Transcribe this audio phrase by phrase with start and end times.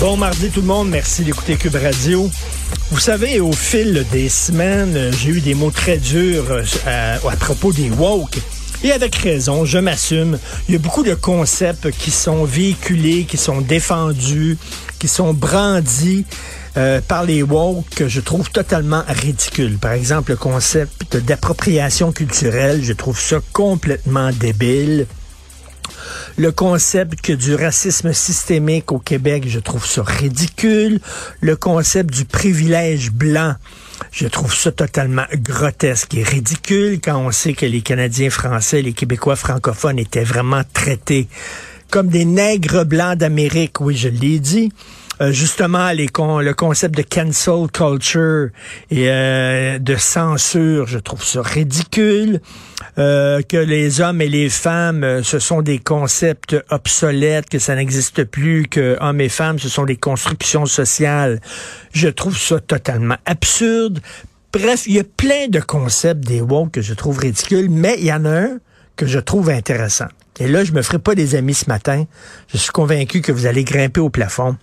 [0.00, 2.28] Bon mardi tout le monde, merci d'écouter Cube Radio.
[2.90, 7.72] Vous savez, au fil des semaines, j'ai eu des mots très durs euh, à, propos
[7.72, 8.38] des woke.
[8.82, 10.38] Et avec raison, je m'assume.
[10.68, 14.58] Il y a beaucoup de concepts qui sont véhiculés, qui sont défendus,
[14.98, 16.26] qui sont brandis
[16.76, 19.78] euh, par les woke que je trouve totalement ridicules.
[19.78, 25.06] Par exemple, le concept d'appropriation culturelle, je trouve ça complètement débile.
[26.36, 30.98] Le concept que du racisme systémique au Québec, je trouve ça ridicule.
[31.40, 33.54] Le concept du privilège blanc,
[34.10, 38.92] je trouve ça totalement grotesque et ridicule quand on sait que les Canadiens français, les
[38.92, 41.28] Québécois francophones étaient vraiment traités
[41.90, 43.80] comme des nègres blancs d'Amérique.
[43.80, 44.72] Oui, je l'ai dit.
[45.20, 48.48] Euh, justement le concept de cancel culture
[48.90, 52.40] et euh, de censure, je trouve ça ridicule.
[52.98, 58.24] Euh, que les hommes et les femmes, ce sont des concepts obsolètes, que ça n'existe
[58.24, 61.40] plus, que hommes et femmes, ce sont des constructions sociales.
[61.92, 64.00] Je trouve ça totalement absurde.
[64.52, 68.06] Bref, il y a plein de concepts des woke que je trouve ridicules, mais il
[68.06, 68.58] y en a un
[68.96, 70.06] que je trouve intéressant.
[70.38, 72.04] Et là, je me ferai pas des amis ce matin.
[72.48, 74.56] Je suis convaincu que vous allez grimper au plafond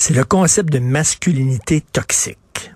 [0.00, 2.72] c'est le concept de masculinité toxique.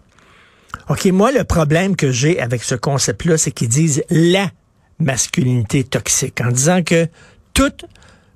[0.90, 4.50] OK, moi, le problème que j'ai avec ce concept-là, c'est qu'ils disent la
[4.98, 7.08] masculinité toxique, en disant que
[7.54, 7.86] toute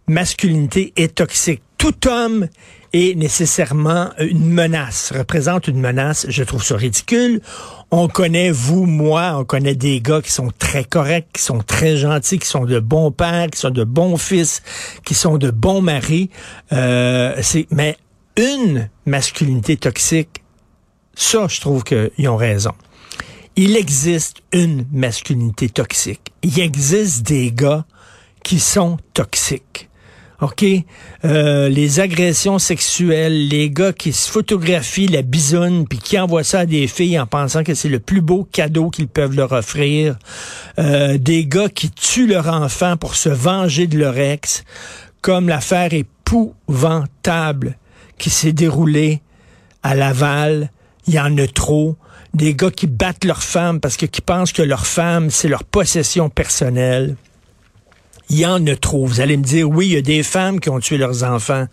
[0.07, 1.61] masculinité est toxique.
[1.77, 2.49] Tout homme
[2.95, 6.25] est nécessairement une menace, représente une menace.
[6.31, 7.43] Je trouve ça ridicule.
[7.91, 11.99] On connaît, vous, moi, on connaît des gars qui sont très corrects, qui sont très
[11.99, 14.63] gentils, qui sont de bons pères, qui sont de bons fils,
[15.05, 16.31] qui sont de bons maris.
[16.73, 17.39] Euh,
[17.71, 17.99] mais
[18.39, 20.43] une masculinité toxique,
[21.15, 22.73] ça, je trouve qu'ils ont raison.
[23.57, 26.33] Il existe une masculinité toxique.
[26.43, 27.85] Il existe des gars
[28.45, 29.89] qui sont toxiques.
[30.41, 30.65] OK?
[31.25, 36.61] Euh, les agressions sexuelles, les gars qui se photographient la bisoune puis qui envoient ça
[36.61, 40.17] à des filles en pensant que c'est le plus beau cadeau qu'ils peuvent leur offrir.
[40.79, 44.63] Euh, des gars qui tuent leur enfant pour se venger de leur ex,
[45.21, 47.77] comme l'affaire épouvantable
[48.19, 49.21] qui s'est déroulé
[49.83, 50.71] à Laval.
[51.07, 51.97] Il y en a trop.
[52.35, 55.65] Des gars qui battent leurs femmes parce que qui pensent que leur femme, c'est leur
[55.65, 57.17] possession personnelle.
[58.31, 59.07] Il y en a trop.
[59.07, 61.67] Vous allez me dire, oui, il y a des femmes qui ont tué leurs enfants.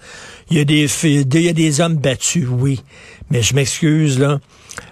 [0.49, 2.81] Il y a des, il y a des hommes battus, oui.
[3.29, 4.39] Mais je m'excuse, là.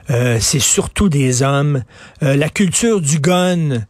[0.10, 1.84] Euh, c'est surtout des hommes.
[2.22, 3.86] Euh, la culture du gun,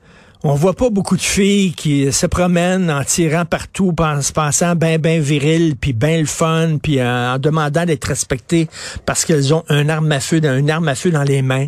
[0.46, 4.76] on voit pas beaucoup de filles qui se promènent en tirant partout, en se pensant
[4.76, 8.68] ben ben viril, puis ben le fun, puis en demandant d'être respectées
[9.06, 11.68] parce qu'elles ont un arme à feu, une arme à feu dans les mains.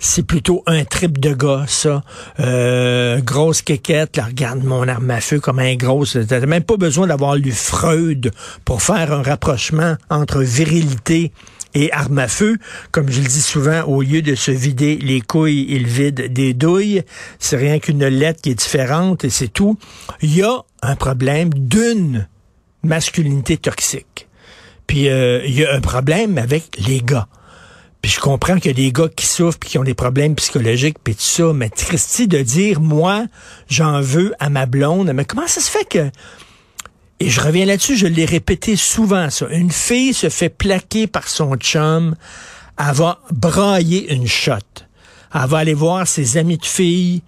[0.00, 2.02] C'est plutôt un trip de gars, ça.
[2.40, 6.04] Euh, grosse quéquette, là, regarde mon arme à feu comme un gros.
[6.04, 8.32] T'as même pas besoin d'avoir lu Freud
[8.64, 11.30] pour faire un rapprochement entre virilité
[11.76, 12.56] et arme à feu.
[12.90, 16.54] Comme je le dis souvent, au lieu de se vider les couilles, il vide des
[16.54, 17.02] douilles.
[17.38, 19.78] C'est rien qu'une lettre qui est différente et c'est tout.
[20.22, 22.26] Il y a un problème d'une
[22.82, 24.26] masculinité toxique.
[24.86, 27.28] Puis euh, il y a un problème avec les gars.
[28.00, 30.34] Puis je comprends qu'il y a des gars qui souffrent puis qui ont des problèmes
[30.36, 33.26] psychologiques puis tout ça, mais Christy de dire moi
[33.68, 36.10] j'en veux à ma blonde, mais comment ça se fait que
[37.18, 39.46] et je reviens là-dessus, je l'ai répété souvent, ça.
[39.50, 42.14] Une fille se fait plaquer par son chum,
[42.78, 44.54] elle va brailler une shot.
[45.34, 47.22] Elle va aller voir ses amis de filles,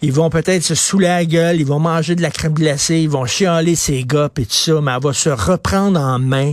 [0.00, 3.08] ils vont peut-être se saouler la gueule, ils vont manger de la crème glacée, ils
[3.08, 6.52] vont chialer ses gars et tout ça, mais elle va se reprendre en main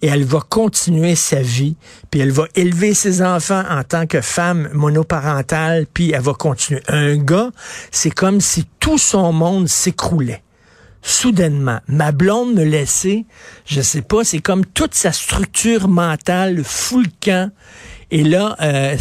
[0.00, 1.74] et elle va continuer sa vie,
[2.10, 6.82] puis elle va élever ses enfants en tant que femme monoparentale, puis elle va continuer.
[6.86, 7.50] Un gars,
[7.90, 10.42] c'est comme si tout son monde s'écroulait
[11.08, 11.80] soudainement.
[11.88, 13.24] Ma blonde me laissait,
[13.66, 17.50] je sais pas, c'est comme toute sa structure mentale fout le camp.
[18.10, 18.96] Et là, euh,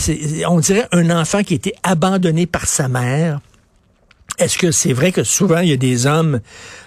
[0.47, 3.39] on dirait un enfant qui été abandonné par sa mère.
[4.37, 6.41] Est-ce que c'est vrai que souvent il y a des hommes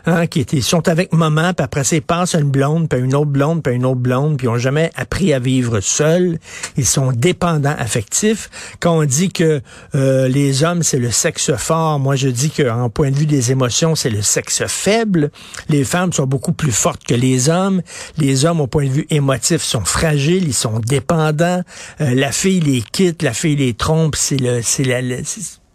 [0.06, 3.30] hein, qui étaient, sont avec maman, puis après ça ils une blonde, puis une autre
[3.30, 6.38] blonde, puis une autre blonde, puis ils n'ont jamais appris à vivre seuls.
[6.76, 8.50] Ils sont dépendants affectifs.
[8.78, 9.62] Quand on dit que
[9.96, 13.50] euh, les hommes c'est le sexe fort, moi je dis qu'en point de vue des
[13.50, 15.32] émotions c'est le sexe faible.
[15.68, 17.82] Les femmes sont beaucoup plus fortes que les hommes.
[18.16, 21.62] Les hommes au point de vue émotif sont fragiles, ils sont dépendants.
[22.00, 25.00] Euh, la fille les quitte, la fille les trompe, c'est le, c'est la,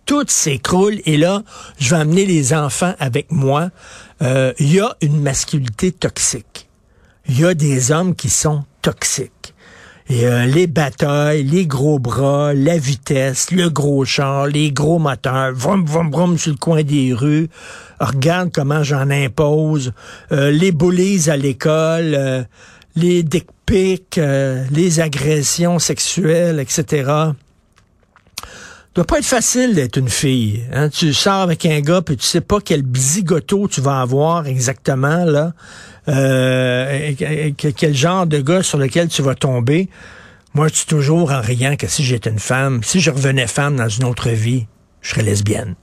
[0.06, 1.44] tout s'écroule et là,
[1.80, 3.70] je vais amener les enfants avec moi.
[4.22, 6.68] Euh, il y a une masculinité toxique.
[7.28, 9.54] Il y a des hommes qui sont toxiques.
[10.08, 15.54] Et euh, les batailles, les gros bras, la vitesse, le gros char, les gros moteurs,
[15.54, 17.50] vroom, vroom, vroom sur le coin des rues.
[18.00, 19.94] Regarde comment j'en impose.
[20.32, 22.46] Euh, les bullies à l'école,
[22.96, 23.48] les dick
[24.18, 27.32] les agressions sexuelles, etc
[28.96, 30.64] doit pas être facile d'être une fille.
[30.72, 30.90] Hein?
[30.90, 35.26] Tu sors avec un gars puis tu sais pas quel zigoto tu vas avoir exactement
[35.26, 35.54] là,
[36.08, 37.14] euh,
[37.58, 39.90] quel genre de gars sur lequel tu vas tomber.
[40.54, 43.76] Moi, je suis toujours en riant que si j'étais une femme, si je revenais femme
[43.76, 44.68] dans une autre vie,
[45.02, 45.76] je serais lesbienne.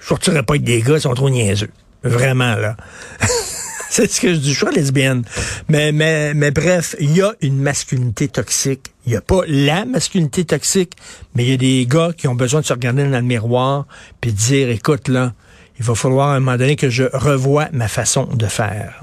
[0.00, 1.70] Je sortirais pas avec des gars, ils sont trop niaiseux.
[2.02, 2.76] Vraiment, là.
[3.94, 5.22] c'est ce que je dis, je suis lesbienne.
[5.68, 8.92] Mais, mais, mais bref, il y a une masculinité toxique.
[9.06, 10.94] Il n'y a pas la masculinité toxique,
[11.34, 13.86] mais il y a des gars qui ont besoin de se regarder dans le miroir
[14.20, 15.32] puis de dire, écoute, là,
[15.78, 19.00] il va falloir à un moment donné que je revoie ma façon de faire.